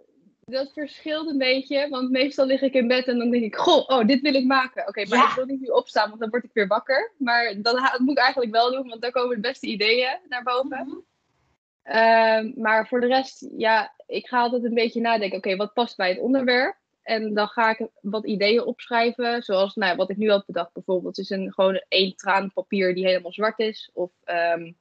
dat 0.44 0.72
verschilt 0.72 1.28
een 1.28 1.38
beetje. 1.38 1.88
Want 1.88 2.10
meestal 2.10 2.46
lig 2.46 2.62
ik 2.62 2.74
in 2.74 2.88
bed 2.88 3.06
en 3.06 3.18
dan 3.18 3.30
denk 3.30 3.44
ik, 3.44 3.56
goh, 3.56 3.88
oh, 3.88 4.06
dit 4.06 4.20
wil 4.20 4.34
ik 4.34 4.44
maken. 4.44 4.88
Oké, 4.88 5.06
maar 5.08 5.28
ik 5.28 5.34
wil 5.34 5.44
niet 5.44 5.60
nu 5.60 5.66
opstaan, 5.66 6.08
want 6.08 6.20
dan 6.20 6.30
word 6.30 6.44
ik 6.44 6.50
weer 6.52 6.66
wakker. 6.66 7.12
Maar 7.18 7.54
dat, 7.54 7.76
dat, 7.76 7.98
moet 7.98 8.18
ik 8.18 8.24
eigenlijk 8.24 8.52
wel 8.52 8.72
doen, 8.72 8.88
want 8.88 9.02
dan 9.02 9.10
komen 9.10 9.34
de 9.34 9.48
beste 9.48 9.66
ideeën 9.66 10.18
naar 10.28 10.42
boven. 10.42 10.86
Mhm. 10.86 10.96
Ehm, 11.82 12.52
maar 12.56 12.88
voor 12.88 13.00
de 13.00 13.06
rest, 13.06 13.48
ja, 13.56 13.94
ik 14.06 14.26
ga 14.26 14.40
altijd 14.40 14.64
een 14.64 14.74
beetje 14.74 15.00
nadenken. 15.00 15.38
Oké, 15.38 15.56
wat 15.56 15.72
past 15.72 15.96
bij 15.96 16.08
het 16.08 16.18
onderwerp? 16.18 16.76
En 17.06 17.34
dan 17.34 17.48
ga 17.48 17.70
ik 17.70 17.88
wat 18.00 18.26
ideeën 18.26 18.64
opschrijven. 18.64 19.42
Zoals 19.42 19.74
nou, 19.74 19.96
wat 19.96 20.10
ik 20.10 20.16
nu 20.16 20.30
had 20.30 20.46
bedacht 20.46 20.72
bijvoorbeeld. 20.72 21.18
is 21.18 21.30
een, 21.30 21.52
gewoon 21.52 21.82
één 21.88 22.16
traan 22.16 22.52
papier 22.52 22.94
die 22.94 23.06
helemaal 23.06 23.32
zwart 23.32 23.58
is. 23.58 23.90
Of 23.92 24.10
um, 24.24 24.76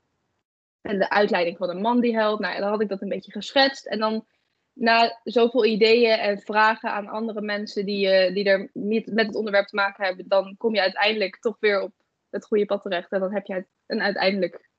en 0.82 1.00
de 1.00 1.10
uitleiding 1.10 1.58
van 1.58 1.70
een 1.70 1.82
man 1.82 2.00
die 2.00 2.16
helpt. 2.16 2.42
Nou, 2.42 2.60
dan 2.60 2.70
had 2.70 2.82
ik 2.82 2.90
dat 2.90 3.02
een 3.02 3.10
beetje 3.10 3.32
geschetst. 3.32 3.86
En 3.86 4.00
dan 4.00 4.26
na 4.74 5.20
zoveel 5.24 5.66
ideeën 5.66 6.18
en 6.18 6.40
vragen 6.40 6.92
aan 6.92 7.08
andere 7.08 7.42
mensen 7.42 7.86
die, 7.86 8.28
uh, 8.28 8.34
die 8.34 8.44
er 8.44 8.70
niet 8.74 9.12
met 9.14 9.26
het 9.26 9.36
onderwerp 9.36 9.68
te 9.68 9.76
maken 9.76 10.06
hebben, 10.06 10.28
dan 10.28 10.56
kom 10.58 10.74
je 10.74 10.82
uiteindelijk 10.82 11.40
toch 11.40 11.58
weer 11.60 11.82
op 11.82 11.94
het 12.30 12.46
goede 12.46 12.66
pad 12.66 12.82
terecht. 12.82 13.12
En 13.12 13.20
dan 13.20 13.34
heb 13.34 13.46
je 13.46 13.66
een 13.86 14.02
uiteindelijk 14.02 14.70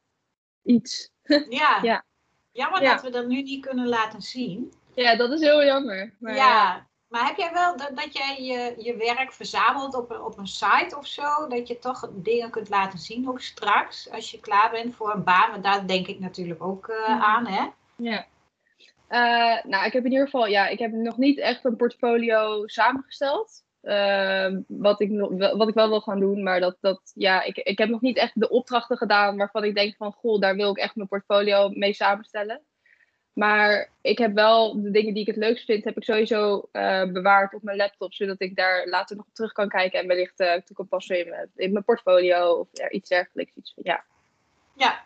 iets. 0.63 1.11
Ja. 1.49 1.79
ja. 1.83 2.05
Jammer 2.53 2.81
dat 2.81 3.03
we 3.03 3.11
dat 3.11 3.27
nu 3.27 3.43
niet 3.43 3.67
kunnen 3.67 3.89
laten 3.89 4.23
zien. 4.23 4.73
Ja, 4.95 5.17
dat 5.17 5.33
is 5.33 5.41
heel 5.41 5.65
jammer. 5.65 6.15
Maar, 6.19 6.35
ja. 6.35 6.87
Maar 7.17 7.27
heb 7.27 7.37
jij 7.37 7.53
wel 7.53 7.77
dat, 7.77 7.91
dat 7.95 8.13
jij 8.13 8.43
je, 8.43 8.75
je 8.79 8.97
werk 8.97 9.33
verzamelt 9.33 9.95
op 9.95 10.11
een, 10.11 10.21
op 10.21 10.39
een 10.39 10.47
site 10.47 10.97
of 10.99 11.07
zo? 11.07 11.49
Dat 11.49 11.69
je 11.69 11.79
toch 11.79 12.11
dingen 12.13 12.51
kunt 12.51 12.69
laten 12.69 12.99
zien 12.99 13.29
ook 13.29 13.41
straks 13.41 14.11
als 14.11 14.31
je 14.31 14.41
klaar 14.41 14.71
bent 14.71 14.95
voor 14.95 15.15
een 15.15 15.25
baan? 15.25 15.51
Want 15.51 15.63
daar 15.63 15.87
denk 15.87 16.07
ik 16.07 16.19
natuurlijk 16.19 16.63
ook 16.63 16.89
uh, 16.89 17.23
aan, 17.23 17.47
hè? 17.47 17.67
Ja. 17.97 18.27
Uh, 19.09 19.65
nou, 19.65 19.87
ik 19.87 19.93
heb 19.93 20.05
in 20.05 20.11
ieder 20.11 20.25
geval, 20.25 20.47
ja, 20.47 20.67
ik 20.67 20.79
heb 20.79 20.93
nog 20.93 21.17
niet 21.17 21.39
echt 21.39 21.65
een 21.65 21.77
portfolio 21.77 22.67
samengesteld. 22.67 23.65
Uh, 23.83 24.57
wat, 24.67 25.01
ik 25.01 25.11
wat 25.39 25.69
ik 25.69 25.75
wel 25.75 25.89
wil 25.89 26.01
gaan 26.01 26.21
doen, 26.21 26.43
maar 26.43 26.61
dat, 26.61 26.77
dat, 26.81 27.01
ja, 27.15 27.43
ik, 27.43 27.57
ik 27.57 27.79
heb 27.79 27.89
nog 27.89 28.01
niet 28.01 28.17
echt 28.17 28.41
de 28.41 28.49
opdrachten 28.49 28.97
gedaan 28.97 29.37
waarvan 29.37 29.65
ik 29.65 29.75
denk 29.75 29.97
van, 29.97 30.13
goh, 30.13 30.41
daar 30.41 30.57
wil 30.57 30.71
ik 30.71 30.79
echt 30.79 30.97
mijn 30.97 31.09
portfolio 31.09 31.69
mee 31.69 31.93
samenstellen. 31.93 32.63
Maar 33.37 33.89
ik 34.01 34.19
heb 34.19 34.35
wel 34.35 34.83
de 34.83 34.91
dingen 34.91 35.13
die 35.13 35.23
ik 35.23 35.35
het 35.35 35.45
leukst 35.45 35.65
vind, 35.65 35.85
heb 35.85 35.97
ik 35.97 36.05
sowieso 36.05 36.69
uh, 36.73 37.05
bewaard 37.05 37.55
op 37.55 37.63
mijn 37.63 37.77
laptop, 37.77 38.15
zodat 38.15 38.41
ik 38.41 38.57
daar 38.57 38.87
later 38.89 39.17
nog 39.17 39.27
op 39.27 39.35
terug 39.35 39.53
kan 39.53 39.69
kijken 39.69 40.01
en 40.01 40.07
wellicht 40.07 40.41
uh, 40.41 40.53
toe 40.53 40.77
kan 40.77 40.89
passen 40.89 41.21
in 41.21 41.29
mijn, 41.29 41.51
in 41.57 41.73
mijn 41.73 41.85
portfolio 41.85 42.53
of 42.53 42.69
ja, 42.73 42.91
iets 42.91 43.09
dergelijks. 43.09 43.53
Iets, 43.55 43.75
ja. 43.83 44.05
ja, 44.73 45.05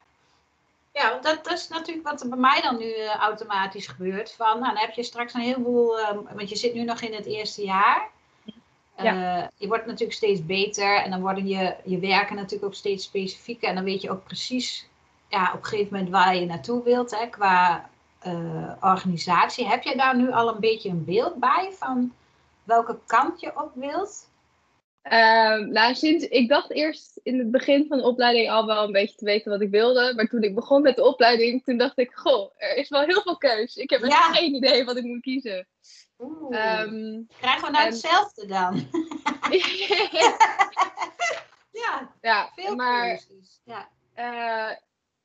ja, 0.93 1.19
dat, 1.19 1.53
is 1.53 1.69
natuurlijk 1.69 2.09
wat 2.09 2.23
er 2.23 2.29
bij 2.29 2.39
mij 2.39 2.61
dan 2.63 2.79
nu 2.79 2.87
uh, 2.87 3.15
automatisch 3.15 3.87
gebeurt. 3.87 4.33
Van, 4.33 4.61
nou, 4.61 4.75
dan 4.75 4.83
heb 4.83 4.91
je 4.91 5.03
straks 5.03 5.35
een 5.35 5.41
heleboel, 5.41 5.99
uh, 5.99 6.11
want 6.35 6.49
je 6.49 6.57
zit 6.57 6.75
nu 6.75 6.85
nog 6.85 7.01
in 7.01 7.15
het 7.15 7.27
eerste 7.27 7.65
jaar. 7.65 8.09
Ja. 8.97 9.51
Je 9.57 9.67
wordt 9.67 9.87
natuurlijk 9.87 10.17
steeds 10.17 10.47
beter 10.47 10.97
en 10.97 11.11
dan 11.11 11.21
worden 11.21 11.49
je, 11.49 11.75
je 11.85 11.99
werken 11.99 12.37
natuurlijk 12.37 12.65
ook 12.65 12.75
steeds 12.75 13.05
specifieker. 13.05 13.69
En 13.69 13.75
dan 13.75 13.85
weet 13.85 14.03
je 14.03 14.11
ook 14.11 14.25
precies 14.25 14.89
ja, 15.29 15.53
op 15.55 15.59
een 15.59 15.67
gegeven 15.67 15.93
moment 15.93 16.11
waar 16.11 16.37
je 16.37 16.47
naartoe 16.47 16.83
wilt 16.83 17.19
hè, 17.19 17.27
qua 17.27 17.91
eh, 18.21 18.73
organisatie. 18.81 19.67
Heb 19.69 19.83
je 19.83 19.97
daar 19.97 20.17
nu 20.17 20.33
al 20.33 20.49
een 20.55 20.61
beetje 20.61 20.89
een 20.89 21.05
beeld 21.05 21.35
bij 21.37 21.71
van 21.79 22.13
welke 22.65 22.99
kant 23.07 23.41
je 23.41 23.61
op 23.63 23.71
wilt? 23.75 24.29
Ehm, 25.03 25.69
nou, 25.73 25.95
sinds, 25.95 26.25
ik 26.25 26.49
dacht 26.49 26.71
eerst 26.71 27.21
in 27.23 27.39
het 27.39 27.51
begin 27.51 27.87
van 27.89 27.99
de 27.99 28.05
opleiding 28.05 28.51
al 28.51 28.67
wel 28.67 28.85
een 28.85 28.93
beetje 28.93 29.17
te 29.17 29.25
weten 29.25 29.51
wat 29.51 29.61
ik 29.61 29.71
wilde. 29.71 30.13
Maar 30.17 30.27
toen 30.27 30.43
ik 30.43 30.55
begon 30.55 30.83
met 30.83 30.97
de 30.97 31.05
opleiding, 31.05 31.65
toen 31.65 31.77
dacht 31.77 31.99
ik, 31.99 32.11
goh, 32.15 32.51
er 32.57 32.77
is 32.77 32.89
wel 32.89 33.01
heel 33.01 33.23
veel 33.23 33.37
keus. 33.37 33.77
Ik 33.77 33.91
heb 33.91 34.03
echt 34.03 34.13
Ja. 34.13 34.33
geen 34.33 34.55
idee 34.55 34.85
wat 34.85 34.97
ik 34.97 35.05
moet 35.05 35.21
kiezen. 35.21 35.67
Oeh. 36.19 36.57
Ehm, 36.57 37.21
Krijgen 37.41 37.65
we 37.65 37.71
nou 37.71 37.85
en- 37.85 37.91
hetzelfde 37.91 38.47
dan? 38.47 38.75
ja, 41.83 42.11
ja, 42.21 42.51
veel 42.55 42.75
maar 42.77 43.07
keuzes. 43.07 43.61
Ja. 43.65 43.89
eh, 44.15 44.77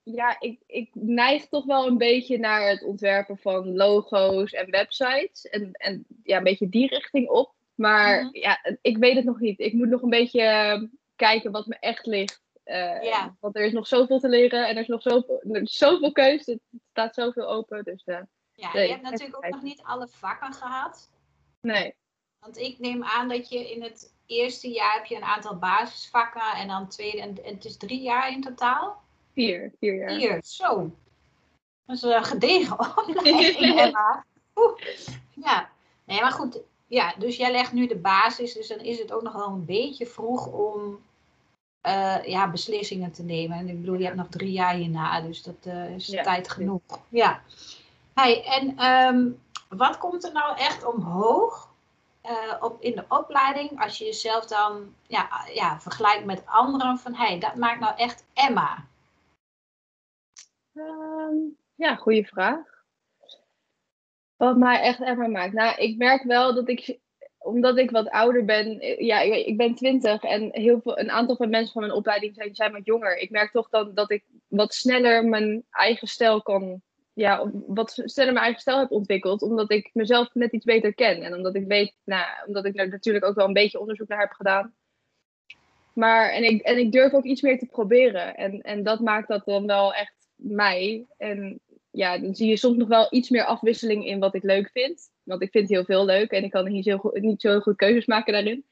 ja, 0.05 0.35
ik, 0.39 0.59
ik 0.67 0.89
neig 0.93 1.47
toch 1.47 1.65
wel 1.65 1.87
een 1.87 1.97
beetje 1.97 2.37
naar 2.37 2.67
het 2.69 2.83
ontwerpen 2.83 3.37
van 3.37 3.75
logo's 3.75 4.51
en 4.51 4.71
websites. 4.71 5.45
En, 5.49 5.71
en 5.71 6.05
ja, 6.23 6.37
een 6.37 6.43
beetje 6.43 6.69
die 6.69 6.87
richting 6.87 7.29
op. 7.29 7.53
Maar 7.75 8.23
Mhm. 8.23 8.37
ja, 8.37 8.59
ik 8.81 8.97
weet 8.97 9.15
het 9.15 9.25
nog 9.25 9.39
niet. 9.39 9.59
Ik 9.59 9.73
moet 9.73 9.87
nog 9.89 10.01
een 10.01 10.09
beetje 10.09 10.89
kijken 11.15 11.51
wat 11.51 11.65
me 11.67 11.75
echt 11.79 12.05
ligt. 12.05 12.43
Eh. 12.63 13.25
Want 13.39 13.55
er 13.55 13.65
is 13.65 13.71
nog 13.73 13.87
zoveel 13.87 14.19
te 14.19 14.29
leren 14.29 14.67
en 14.67 14.75
er 14.75 14.81
is 14.81 14.87
nog 14.87 15.01
zoveel, 15.01 15.41
er 15.51 15.61
is 15.61 15.77
zoveel 15.77 16.11
keus. 16.11 16.45
Het 16.45 16.59
staat 16.89 17.15
zoveel 17.15 17.47
open. 17.49 17.83
Dus 17.83 18.03
eh, 18.03 18.17
ja, 18.53 18.73
Nee, 18.73 18.85
je 18.85 18.91
hebt 18.91 19.03
natuurlijk 19.03 19.35
ook 19.35 19.41
kijken. 19.41 19.59
nog 19.59 19.67
niet 19.69 19.81
alle 19.83 20.07
vakken 20.07 20.53
gehad. 20.53 21.09
nee. 21.61 21.95
Want 22.39 22.57
ik 22.57 22.79
neem 22.79 23.03
aan 23.03 23.27
dat 23.29 23.49
je 23.49 23.71
in 23.71 23.83
het 23.83 24.13
eerste 24.25 24.69
jaar 24.71 24.93
heb 24.93 25.05
je 25.05 25.15
een 25.15 25.23
aantal 25.23 25.57
basisvakken 25.57 26.51
en 26.55 26.67
dan 26.67 26.89
tweede 26.89 27.21
en, 27.21 27.43
en 27.43 27.53
het 27.53 27.65
is 27.65 27.77
drie 27.77 28.01
jaar 28.01 28.31
in 28.31 28.41
totaal. 28.41 29.03
Vier, 29.35 29.71
vier 29.79 29.95
jaar. 29.95 30.09
Hier, 30.09 30.39
zo. 30.43 30.95
Dat 31.85 31.95
is 31.95 32.01
een 32.01 32.23
gedegen 32.23 32.79
opleiding, 32.79 33.79
Emma. 33.79 34.25
Oeh. 34.55 34.79
Ja, 35.33 35.69
nee, 36.03 36.21
maar 36.21 36.31
goed. 36.31 36.59
Ja, 36.87 37.13
dus 37.17 37.37
jij 37.37 37.51
legt 37.51 37.73
nu 37.73 37.87
de 37.87 37.97
basis, 37.97 38.53
dus 38.53 38.67
dan 38.67 38.79
is 38.79 38.99
het 38.99 39.11
ook 39.11 39.21
nog 39.21 39.33
wel 39.33 39.47
een 39.47 39.65
beetje 39.65 40.05
vroeg 40.05 40.47
om 40.47 40.99
eh, 41.81 42.23
ja, 42.23 42.49
beslissingen 42.49 43.11
te 43.11 43.23
nemen. 43.23 43.57
En 43.57 43.69
ik 43.69 43.79
bedoel, 43.79 43.97
je 43.97 44.05
hebt 44.05 44.15
nog 44.15 44.27
drie 44.29 44.51
jaar 44.51 44.73
hierna, 44.73 45.21
dus 45.21 45.43
dat 45.43 45.55
eh, 45.63 45.95
is 45.95 46.07
Ja, 46.07 46.23
tijd 46.23 46.49
genoeg. 46.49 46.81
Ja. 47.09 47.41
Hey, 48.13 48.43
en 48.45 48.77
ehm, 48.77 49.29
wat 49.69 49.97
komt 49.97 50.23
er 50.23 50.31
nou 50.31 50.57
echt 50.57 50.85
omhoog 50.85 51.69
eh, 52.21 52.33
op, 52.59 52.81
in 52.81 52.95
de 52.95 53.05
opleiding 53.09 53.81
als 53.81 53.97
je 53.97 54.05
jezelf 54.05 54.45
dan 54.45 54.93
ja, 55.07 55.29
ja, 55.53 55.79
vergelijkt 55.79 56.25
met 56.25 56.43
anderen 56.45 56.97
van 56.97 57.13
hey, 57.13 57.39
dat 57.39 57.55
maakt 57.55 57.79
nou 57.79 57.93
echt 57.97 58.25
Emma. 58.33 58.85
Ehm, 60.75 61.35
ja, 61.75 61.95
goede 61.95 62.23
vraag. 62.23 62.83
Wat 64.35 64.57
mij 64.57 64.81
echt 64.81 65.01
ervan 65.01 65.31
maakt. 65.31 65.53
Nou, 65.53 65.77
ik 65.77 65.97
merk 65.97 66.23
wel 66.23 66.53
dat 66.55 66.69
ik, 66.69 66.99
omdat 67.37 67.77
ik 67.77 67.91
wat 67.91 68.09
ouder 68.09 68.45
ben, 68.45 68.79
eh, 68.79 68.99
ja, 68.99 69.19
ik, 69.21 69.57
ben 69.57 69.75
twintig 69.75 70.23
en 70.23 70.49
heel 70.51 70.81
veel, 70.81 70.99
een 70.99 71.11
aantal 71.11 71.35
van 71.35 71.49
mensen 71.49 71.73
van 71.73 71.81
mijn 71.81 71.93
opleiding 71.93 72.35
zijn, 72.35 72.55
zijn 72.55 72.71
wat 72.71 72.85
jonger. 72.85 73.17
Ik 73.17 73.29
merk 73.29 73.51
toch 73.51 73.69
dan 73.69 73.93
dat 73.93 74.11
ik 74.11 74.25
wat 74.47 74.73
sneller 74.73 75.25
mijn 75.25 75.65
eigen 75.71 76.07
stijl 76.07 76.41
kan, 76.41 76.81
ja, 77.13 77.51
wat 77.67 77.91
sneller 77.91 78.33
mijn 78.33 78.45
eigen 78.45 78.61
stijl 78.61 78.79
heb 78.79 78.91
ontwikkeld, 78.91 79.41
omdat 79.41 79.71
ik 79.71 79.89
mezelf 79.93 80.33
net 80.33 80.51
iets 80.51 80.65
beter 80.65 80.93
ken. 80.93 81.21
En 81.21 81.33
omdat 81.35 81.55
ik 81.55 81.67
weet, 81.67 81.95
nou, 82.03 82.25
omdat 82.47 82.65
ik 82.65 82.79
er 82.79 82.87
natuurlijk 82.89 83.25
ook 83.25 83.35
wel 83.35 83.47
een 83.47 83.53
beetje 83.53 83.79
onderzoek 83.79 84.07
naar 84.07 84.19
heb 84.19 84.31
gedaan. 84.31 84.75
Maar, 85.93 86.29
en 86.29 86.43
ik, 86.43 86.61
en 86.61 86.77
ik 86.77 86.91
durf 86.91 87.13
ook 87.13 87.23
iets 87.23 87.41
meer 87.41 87.59
te 87.59 87.65
proberen. 87.65 88.35
En, 88.35 88.61
en 88.61 88.83
dat 88.83 88.99
maakt 88.99 89.27
dat 89.27 89.45
dan 89.45 89.65
wel 89.65 89.93
echt 89.93 90.24
mij. 90.47 91.05
En 91.17 91.59
ja, 91.91 92.17
dan 92.17 92.35
zie 92.35 92.49
je 92.49 92.57
soms 92.57 92.77
nog 92.77 92.87
wel 92.87 93.07
iets 93.09 93.29
meer 93.29 93.45
afwisseling 93.45 94.05
in 94.05 94.19
wat 94.19 94.35
ik 94.35 94.43
leuk 94.43 94.69
vind. 94.73 95.09
Want 95.23 95.41
ik 95.41 95.51
vind 95.51 95.69
heel 95.69 95.85
veel 95.85 96.05
leuk 96.05 96.31
en 96.31 96.43
ik 96.43 96.51
kan 96.51 96.71
niet 96.71 96.85
zo 96.85 96.97
goed, 96.97 97.21
niet 97.21 97.41
zo 97.41 97.59
goed 97.59 97.75
keuzes 97.75 98.05
maken 98.05 98.33
daarin. 98.33 98.65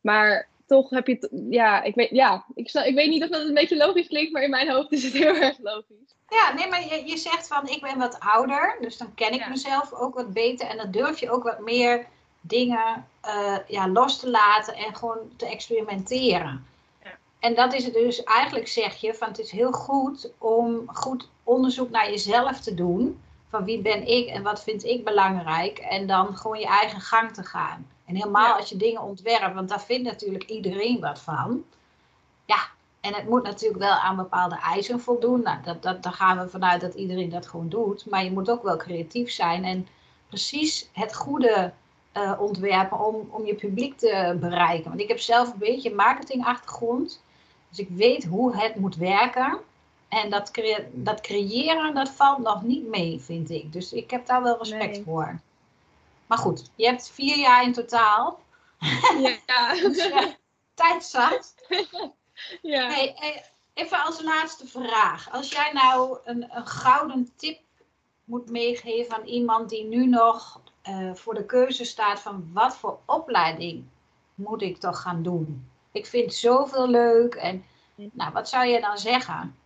Maar 0.00 0.48
toch 0.66 0.90
heb 0.90 1.06
je, 1.06 1.46
ja, 1.50 1.82
ik 1.82 1.94
weet, 1.94 2.10
ja, 2.10 2.44
ik, 2.54 2.72
ik 2.72 2.94
weet 2.94 3.08
niet 3.08 3.22
of 3.22 3.28
dat 3.28 3.48
een 3.48 3.54
beetje 3.54 3.76
logisch 3.76 4.06
klinkt, 4.08 4.32
maar 4.32 4.42
in 4.42 4.50
mijn 4.50 4.70
hoofd 4.70 4.92
is 4.92 5.04
het 5.04 5.12
heel 5.12 5.34
erg 5.34 5.58
logisch. 5.58 6.16
Ja, 6.28 6.54
nee, 6.54 6.68
maar 6.68 6.80
je, 6.80 7.02
je 7.06 7.16
zegt 7.16 7.46
van 7.46 7.68
ik 7.68 7.80
ben 7.80 7.98
wat 7.98 8.20
ouder, 8.20 8.76
dus 8.80 8.96
dan 8.96 9.14
ken 9.14 9.32
ik 9.32 9.40
Ja. 9.40 9.48
mezelf 9.48 9.92
ook 9.92 10.14
wat 10.14 10.32
beter. 10.32 10.66
En 10.66 10.76
dan 10.76 10.90
durf 10.90 11.20
je 11.20 11.30
ook 11.30 11.42
wat 11.42 11.60
meer 11.60 12.06
dingen 12.40 13.06
eh, 13.20 13.56
ja, 13.66 13.88
los 13.88 14.20
te 14.20 14.30
laten 14.30 14.74
en 14.74 14.96
gewoon 14.96 15.32
te 15.36 15.46
experimenteren. 15.46 16.66
En 17.42 17.54
dat 17.54 17.74
is 17.74 17.84
het 17.84 17.94
dus 17.94 18.22
eigenlijk 18.22 18.68
zeg 18.68 18.96
je 18.96 19.14
van 19.14 19.28
het 19.28 19.38
is 19.38 19.50
heel 19.50 19.72
goed 19.72 20.32
om 20.38 20.82
goed 20.86 21.28
onderzoek 21.42 21.90
naar 21.90 22.10
jezelf 22.10 22.60
te 22.60 22.74
doen. 22.74 23.20
Van 23.48 23.64
wie 23.64 23.80
ben 23.80 24.06
ik 24.08 24.28
en 24.28 24.42
wat 24.42 24.62
vind 24.62 24.84
ik 24.84 25.04
belangrijk. 25.04 25.78
En 25.78 26.06
dan 26.06 26.36
gewoon 26.36 26.58
je 26.58 26.66
eigen 26.66 27.00
gang 27.00 27.32
te 27.34 27.42
gaan. 27.44 27.86
En 28.04 28.14
helemaal 28.14 28.46
Ja. 28.46 28.56
als 28.56 28.68
je 28.68 28.76
dingen 28.76 29.02
ontwerpt, 29.02 29.54
want 29.54 29.68
daar 29.68 29.80
vindt 29.82 30.04
natuurlijk 30.08 30.44
iedereen 30.44 31.00
wat 31.00 31.20
van. 31.20 31.64
Ja, 32.44 32.58
en 33.00 33.14
het 33.14 33.28
moet 33.28 33.42
natuurlijk 33.42 33.80
wel 33.80 33.92
aan 33.92 34.16
bepaalde 34.16 34.58
eisen 34.58 35.00
voldoen. 35.00 35.42
Nou, 35.42 35.62
dat, 35.62 35.82
dat, 35.82 36.02
daar 36.02 36.12
gaan 36.12 36.38
we 36.38 36.48
vanuit 36.48 36.80
dat 36.80 36.94
iedereen 36.94 37.30
dat 37.30 37.46
gewoon 37.46 37.68
doet. 37.68 38.06
Maar 38.10 38.24
je 38.24 38.32
moet 38.32 38.50
ook 38.50 38.62
wel 38.62 38.76
creatief 38.76 39.30
zijn 39.30 39.64
en 39.64 39.88
precies 40.28 40.88
het 40.92 41.14
goede 41.14 41.72
eh, 42.12 42.32
ontwerpen 42.40 43.06
om, 43.06 43.28
om 43.30 43.46
je 43.46 43.54
publiek 43.54 43.98
te 43.98 44.36
bereiken. 44.40 44.88
Want 44.88 45.00
ik 45.00 45.08
heb 45.08 45.18
zelf 45.20 45.52
een 45.52 45.58
beetje 45.58 45.90
een 45.90 45.96
marketingachtergrond. 45.96 47.22
Dus 47.72 47.86
ik 47.86 47.88
weet 47.90 48.24
hoe 48.24 48.56
het 48.56 48.76
moet 48.76 48.96
werken. 48.96 49.58
En 50.08 50.30
dat, 50.30 50.50
dat 50.92 51.20
creëren, 51.20 51.94
dat 51.94 52.08
valt 52.10 52.38
nog 52.38 52.62
niet 52.62 52.86
mee, 52.88 53.20
vind 53.20 53.50
ik. 53.50 53.72
Dus 53.72 53.92
ik 53.92 54.10
heb 54.10 54.26
daar 54.26 54.42
wel 54.42 54.58
respect 54.58 54.92
Nee. 54.92 55.02
voor. 55.02 55.40
Maar 56.26 56.38
goed, 56.38 56.70
je 56.74 56.86
hebt 56.86 57.10
vier 57.10 57.38
jaar 57.38 57.64
in 57.64 57.72
totaal. 57.72 58.40
Ja. 59.46 59.74
Dus 59.82 59.96
ja, 60.04 60.36
tijd 60.74 61.04
zat. 61.04 61.54
ja. 62.62 62.86
Hey, 62.90 63.14
eh, 63.14 63.42
even 63.74 64.04
als 64.04 64.22
laatste 64.22 64.66
vraag. 64.66 65.32
Als 65.32 65.50
jij 65.50 65.70
nou 65.72 66.18
een, 66.24 66.56
een 66.56 66.66
gouden 66.66 67.32
tip 67.36 67.60
moet 68.24 68.50
meegeven 68.50 69.14
aan 69.14 69.26
iemand 69.26 69.68
die 69.68 69.84
nu 69.84 70.06
nog 70.06 70.60
eh, 70.82 71.14
voor 71.14 71.34
de 71.34 71.46
keuze 71.46 71.84
staat 71.84 72.20
van 72.20 72.50
wat 72.52 72.76
voor 72.76 72.98
opleiding 73.06 73.84
moet 74.34 74.62
ik 74.62 74.76
toch 74.76 75.00
gaan 75.00 75.22
doen? 75.22 75.70
Ik 75.92 76.06
vind 76.06 76.34
zoveel 76.34 76.88
leuk 76.88 77.34
en 77.34 77.64
nou, 78.12 78.32
wat 78.32 78.48
zou 78.48 78.66
je 78.66 78.80
dan 78.80 78.98
zeggen? 78.98 79.56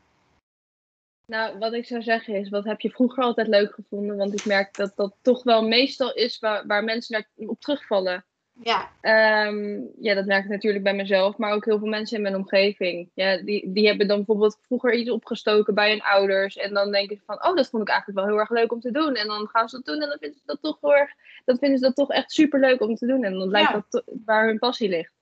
Nou, 1.27 1.59
wat 1.59 1.73
ik 1.73 1.87
zou 1.87 2.03
zeggen 2.03 2.35
is, 2.35 2.49
wat 2.49 2.65
heb 2.65 2.81
je 2.81 2.91
vroeger 2.91 3.25
altijd 3.25 3.49
leuk 3.49 3.75
gevonden? 3.75 4.17
Want 4.17 4.33
ik 4.33 4.45
merk 4.45 4.75
dat 4.77 4.93
dat 4.97 5.15
toch 5.23 5.43
wel 5.43 5.63
meestal 5.69 6.15
is 6.15 6.39
waar, 6.39 6.67
waar 6.67 6.85
mensen 6.85 7.13
naar 7.13 7.49
op 7.49 7.61
terugvallen. 7.61 8.25
Ja, 8.63 8.91
Ehm, 9.01 9.81
ja, 10.01 10.15
dat 10.15 10.27
merk 10.27 10.45
ik 10.45 10.51
natuurlijk 10.51 10.85
bij 10.85 10.95
mezelf, 10.95 11.37
maar 11.37 11.53
ook 11.53 11.65
heel 11.65 11.79
veel 11.79 11.89
mensen 11.89 12.17
in 12.17 12.23
mijn 12.23 12.35
omgeving. 12.35 13.11
Ja, 13.15 13.37
die, 13.37 13.73
die 13.73 13.87
hebben 13.87 14.09
dan 14.09 14.17
bijvoorbeeld 14.17 14.59
vroeger 14.63 14.95
iets 14.95 15.11
opgestoken 15.11 15.75
bij 15.75 15.91
hun 15.91 16.03
ouders. 16.03 16.57
En 16.57 16.75
dan 16.75 16.93
denken 16.93 17.17
ze 17.17 17.23
van, 17.27 17.45
oh, 17.45 17.57
dat 17.57 17.69
vond 17.69 17.83
ik 17.83 17.89
eigenlijk 17.89 18.19
wel 18.19 18.29
heel 18.29 18.39
erg 18.39 18.51
leuk 18.51 18.73
om 18.73 18.81
te 18.81 18.91
doen. 18.91 19.15
En 19.15 19.27
dan 19.27 19.49
gaan 19.49 19.69
ze 19.69 19.77
dat 19.77 19.85
doen 19.85 20.03
en 20.03 20.09
dan 20.09 20.19
vinden 20.19 20.39
ze 20.39 20.47
dat 20.47 20.59
toch 20.63 20.79
heel 20.81 20.95
erg, 20.97 21.11
dan 21.45 21.59
vinden 21.59 21.79
ze 21.79 21.85
dat 21.85 21.95
toch 21.95 22.11
echt 22.11 22.33
super 22.33 22.61
leuk 22.61 22.81
om 22.81 22.95
te 22.95 23.07
doen. 23.07 23.25
En 23.25 23.33
dan 23.39 23.49
lijkt 23.49 23.71
Ja. 23.73 23.85
dat 23.91 24.03
waar 24.25 24.47
hun 24.47 24.59
passie 24.59 24.89
ligt. 24.89 25.16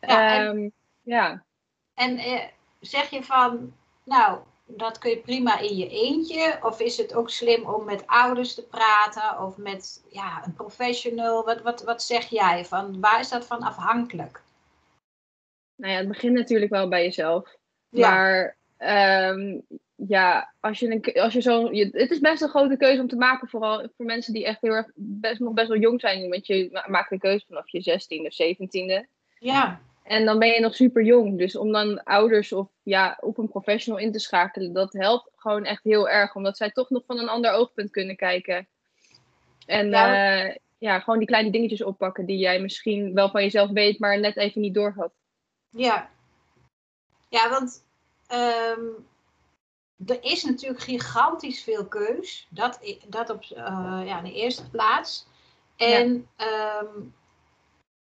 Ja, 0.00 0.34
en- 0.36 0.46
Ehm, 0.46 0.68
ja. 1.02 1.44
en 1.94 2.18
eh, 2.18 2.44
zeg 2.80 3.10
je 3.10 3.22
van, 3.22 3.72
nou, 4.04 4.38
dat 4.66 4.98
kun 4.98 5.10
je 5.10 5.18
prima 5.18 5.58
in 5.58 5.76
je 5.76 5.88
eentje? 5.88 6.58
Of 6.62 6.80
is 6.80 6.96
het 6.96 7.14
ook 7.14 7.30
slim 7.30 7.64
om 7.64 7.84
met 7.84 8.06
ouders 8.06 8.54
te 8.54 8.62
praten 8.66 9.44
of 9.46 9.56
met 9.56 10.04
ja, 10.10 10.42
een 10.44 10.52
professional? 10.54 11.44
Wat, 11.44 11.62
wat, 11.62 11.82
wat 11.82 12.02
zeg 12.02 12.26
jij? 12.28 12.64
Van, 12.64 13.00
waar 13.00 13.20
is 13.20 13.28
dat 13.28 13.46
van 13.46 13.60
afhankelijk? 13.62 14.42
Nou 15.76 15.92
ja, 15.92 15.98
het 15.98 16.08
begint 16.08 16.34
natuurlijk 16.34 16.70
wel 16.70 16.88
bij 16.88 17.02
jezelf. 17.04 17.56
Ja. 17.88 18.10
Maar 18.10 18.56
ehm, 18.76 19.58
ja, 19.94 20.52
als 20.60 20.78
je, 20.78 20.90
een, 20.90 21.22
als 21.22 21.32
je 21.32 21.40
zo. 21.40 21.72
Je, 21.72 21.88
het 21.92 22.10
is 22.10 22.18
best 22.20 22.42
een 22.42 22.48
grote 22.48 22.76
keuze 22.76 23.00
om 23.00 23.08
te 23.08 23.16
maken, 23.16 23.48
vooral 23.48 23.88
voor 23.96 24.06
mensen 24.06 24.32
die 24.32 24.44
echt 24.44 24.60
heel 24.60 24.72
erg 24.72 24.90
best, 24.94 25.40
nog 25.40 25.52
best 25.52 25.68
wel 25.68 25.78
jong 25.78 26.00
zijn. 26.00 26.30
Want 26.30 26.46
je 26.46 26.68
ma- 26.72 26.86
maakt 26.88 27.12
een 27.12 27.18
keuze 27.18 27.46
vanaf 27.46 27.68
je 27.68 27.82
16e 27.82 28.26
of 28.26 28.34
17e. 28.34 29.06
Ja, 29.38 29.80
En 30.10 30.24
dan 30.24 30.38
ben 30.38 30.48
je 30.48 30.60
nog 30.60 30.74
super 30.74 31.02
jong. 31.02 31.38
Dus 31.38 31.56
om 31.56 31.72
dan 31.72 32.02
ouders 32.02 32.52
of 32.52 32.68
ja, 32.82 33.18
op 33.20 33.38
een 33.38 33.48
professional 33.48 34.00
in 34.00 34.12
te 34.12 34.18
schakelen, 34.18 34.72
dat 34.72 34.92
helpt 34.92 35.30
gewoon 35.36 35.64
echt 35.64 35.84
heel 35.84 36.08
erg. 36.08 36.34
Omdat 36.34 36.56
zij 36.56 36.70
toch 36.70 36.90
nog 36.90 37.02
van 37.06 37.18
een 37.18 37.28
ander 37.28 37.52
oogpunt 37.52 37.90
kunnen 37.90 38.16
kijken. 38.16 38.68
En 39.66 39.90
Ja, 39.90 40.14
ja, 40.14 40.56
ja 40.78 40.98
gewoon 40.98 41.18
die 41.18 41.28
kleine 41.28 41.50
dingetjes 41.50 41.82
oppakken 41.82 42.26
die 42.26 42.38
jij 42.38 42.60
misschien 42.60 43.14
wel 43.14 43.30
van 43.30 43.42
jezelf 43.42 43.70
weet, 43.70 43.98
maar 43.98 44.20
net 44.20 44.36
even 44.36 44.60
niet 44.60 44.74
doorhad. 44.74 45.12
ja. 45.70 46.10
Ja, 47.28 47.50
want 47.50 47.84
ehm, 48.26 48.86
er 50.06 50.18
is 50.24 50.44
natuurlijk 50.44 50.80
gigantisch 50.80 51.62
veel 51.62 51.86
keus. 51.86 52.46
Dat, 52.50 52.96
dat 53.06 53.30
op 53.30 53.42
eh, 53.42 54.02
ja, 54.04 54.20
de 54.20 54.32
eerste 54.32 54.70
plaats. 54.70 55.26
En 55.76 56.28
ehm, 56.36 57.00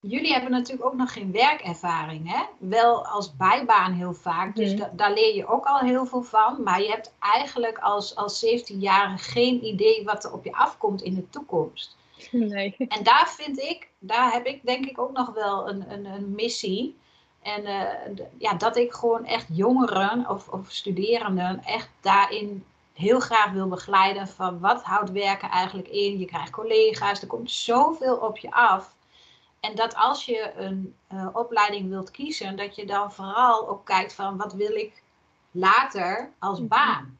jullie 0.09 0.33
hebben 0.33 0.51
natuurlijk 0.51 0.87
ook 0.87 0.95
nog 0.97 1.13
geen 1.13 1.33
werkervaring, 1.33 2.33
hè? 2.33 2.43
Wel 2.59 3.07
als 3.07 3.37
bijbaan 3.37 3.93
heel 3.93 4.15
vaak, 4.15 4.57
dus 4.57 4.71
Mhm. 4.73 4.81
da- 4.81 4.91
daar 4.97 5.13
leer 5.13 5.35
je 5.35 5.47
ook 5.47 5.65
al 5.65 5.79
heel 5.79 6.07
veel 6.07 6.23
van. 6.23 6.63
Maar 6.63 6.83
je 6.83 6.89
hebt 6.91 7.15
eigenlijk 7.19 7.79
als, 7.79 8.17
als 8.17 8.39
17-jarige 8.47 9.31
geen 9.31 9.65
idee 9.65 10.05
wat 10.05 10.25
er 10.25 10.33
op 10.33 10.45
je 10.45 10.53
afkomt 10.53 11.03
in 11.03 11.15
de 11.15 11.29
toekomst. 11.31 11.97
Nee. 12.31 12.75
En 12.89 13.03
daar 13.03 13.29
vind 13.37 13.59
ik, 13.59 13.89
daar 13.99 14.33
heb 14.33 14.47
ik 14.47 14.61
denk 14.67 14.85
ik 14.87 14.99
ook 15.01 15.13
nog 15.13 15.33
wel 15.35 15.69
een, 15.69 15.91
een, 15.93 16.05
een 16.05 16.35
missie. 16.35 16.97
En 17.43 17.65
eh, 17.65 18.25
ja, 18.39 18.55
dat 18.55 18.77
ik 18.77 18.93
gewoon 18.93 19.25
echt 19.25 19.47
jongeren 19.53 20.29
of, 20.29 20.49
of 20.49 20.71
studerenden 20.71 21.65
echt 21.65 21.89
daarin 22.01 22.65
heel 22.93 23.21
graag 23.21 23.53
wil 23.53 23.69
begeleiden. 23.69 24.29
Van 24.29 24.61
wat 24.61 24.83
houdt 24.83 25.11
werken 25.13 25.51
eigenlijk 25.51 25.89
in? 25.89 26.19
Je 26.19 26.25
krijgt 26.25 26.51
collega's, 26.51 27.21
er 27.21 27.27
komt 27.27 27.51
zoveel 27.51 28.17
op 28.17 28.39
je 28.39 28.51
af. 28.51 28.95
En 29.69 29.75
dat 29.75 29.95
als 29.95 30.25
je 30.25 30.53
een 30.57 30.95
eh, 31.07 31.29
opleiding 31.33 31.89
wilt 31.89 32.11
kiezen, 32.11 32.57
dat 32.57 32.77
je 32.77 32.87
dan 32.87 33.13
vooral 33.13 33.69
ook 33.69 33.85
kijkt 33.85 34.13
van 34.13 34.37
wat 34.37 34.53
wil 34.53 34.75
ik 34.75 35.03
later 35.51 36.31
als 36.39 36.59
Mhm. 36.59 36.69
baan. 36.69 37.19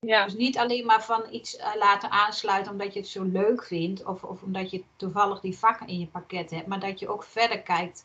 Ja. 0.00 0.24
Dus 0.24 0.34
niet 0.34 0.58
alleen 0.58 0.86
maar 0.86 1.02
van 1.04 1.22
iets 1.30 1.56
eh, 1.56 1.74
laten 1.78 2.10
aansluiten 2.10 2.72
omdat 2.72 2.92
je 2.92 3.00
het 3.00 3.08
zo 3.08 3.22
leuk 3.22 3.64
vindt 3.64 4.04
of, 4.04 4.22
of 4.24 4.42
omdat 4.42 4.70
je 4.70 4.82
toevallig 4.96 5.40
die 5.40 5.58
vakken 5.58 5.86
in 5.86 5.98
je 6.00 6.06
pakket 6.06 6.50
hebt, 6.50 6.66
maar 6.66 6.80
dat 6.80 6.98
je 6.98 7.08
ook 7.08 7.24
verder 7.24 7.60
kijkt 7.60 8.04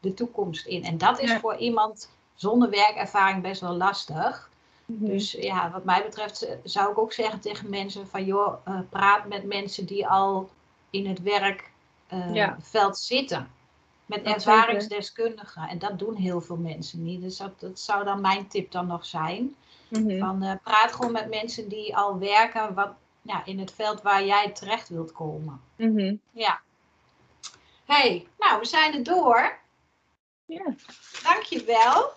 de 0.00 0.14
toekomst 0.14 0.66
in. 0.66 0.84
En 0.84 0.98
dat 0.98 1.20
is 1.20 1.30
Ja. 1.30 1.40
voor 1.40 1.56
iemand 1.56 2.10
zonder 2.34 2.70
werkervaring 2.70 3.42
best 3.42 3.60
wel 3.60 3.74
lastig. 3.76 4.50
Mhm. 4.84 5.04
Dus 5.04 5.32
ja, 5.32 5.70
wat 5.70 5.84
mij 5.84 6.02
betreft 6.02 6.42
eh, 6.42 6.56
zou 6.64 6.90
ik 6.90 6.98
ook 6.98 7.12
zeggen 7.12 7.40
tegen 7.40 7.70
mensen 7.70 8.08
van 8.08 8.24
joh, 8.24 8.54
praat 8.90 9.28
met 9.28 9.44
mensen 9.44 9.86
die 9.86 10.06
al 10.08 10.50
in 10.90 11.06
het 11.06 11.22
Ja. 12.32 12.56
veld 12.60 12.98
zitten. 12.98 13.50
Met 14.06 14.24
Dat 14.24 14.34
ervaringsdeskundigen. 14.34 15.68
En 15.68 15.78
dat 15.78 15.98
doen 15.98 16.14
heel 16.14 16.40
veel 16.40 16.56
mensen 16.56 17.04
niet. 17.04 17.20
Dus 17.20 17.36
dat, 17.36 17.60
dat 17.60 17.80
zou 17.80 18.04
dan 18.04 18.20
mijn 18.20 18.48
tip 18.48 18.70
dan 18.70 18.86
nog 18.86 19.06
zijn. 19.06 19.56
Mhm. 19.88 20.18
Van, 20.18 20.42
eh, 20.42 20.54
praat 20.62 20.92
gewoon 20.92 21.12
met 21.12 21.28
mensen 21.28 21.68
die 21.68 21.96
al 21.96 22.18
werken 22.18 22.74
wat, 22.74 22.90
ja, 23.22 23.44
in 23.44 23.58
het 23.58 23.72
veld 23.72 24.02
waar 24.02 24.24
jij 24.24 24.50
terecht 24.50 24.88
wilt 24.88 25.12
komen. 25.12 25.60
Mhm. 25.76 26.16
Ja. 26.30 26.60
hey, 27.84 28.26
nou, 28.38 28.58
we 28.60 28.66
zijn 28.66 28.94
er 28.94 29.02
door. 29.02 29.58
Ja. 30.44 30.74
Dankjewel. 31.22 32.12